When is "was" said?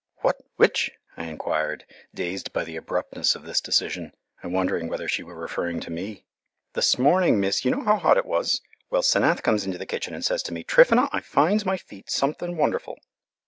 8.25-8.61